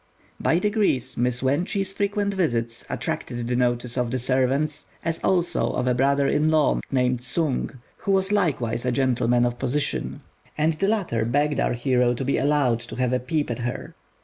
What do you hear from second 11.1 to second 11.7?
begged